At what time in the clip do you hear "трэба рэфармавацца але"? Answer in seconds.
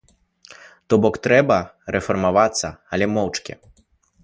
1.27-3.11